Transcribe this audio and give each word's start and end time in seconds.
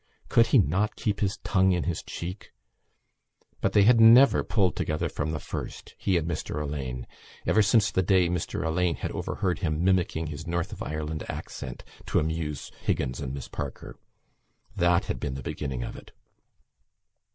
Could 0.29 0.47
he 0.47 0.57
not 0.57 0.95
keep 0.95 1.19
his 1.19 1.37
tongue 1.43 1.73
in 1.73 1.83
his 1.83 2.01
cheek? 2.01 2.53
But 3.59 3.73
they 3.73 3.83
had 3.83 4.01
never 4.01 4.43
pulled 4.43 4.75
together 4.75 5.07
from 5.07 5.29
the 5.29 5.39
first, 5.39 5.93
he 5.95 6.17
and 6.17 6.27
Mr 6.27 6.59
Alleyne, 6.59 7.05
ever 7.45 7.61
since 7.61 7.91
the 7.91 8.01
day 8.01 8.27
Mr 8.27 8.65
Alleyne 8.65 8.95
had 8.95 9.11
overheard 9.11 9.59
him 9.59 9.83
mimicking 9.83 10.25
his 10.25 10.47
North 10.47 10.71
of 10.73 10.81
Ireland 10.81 11.23
accent 11.29 11.83
to 12.07 12.17
amuse 12.19 12.71
Higgins 12.81 13.19
and 13.19 13.31
Miss 13.31 13.47
Parker: 13.47 13.95
that 14.75 15.05
had 15.05 15.19
been 15.19 15.35
the 15.35 15.43
beginning 15.43 15.83
of 15.83 15.95
it. 15.95 16.13